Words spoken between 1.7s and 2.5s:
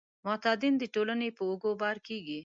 بار کیږي.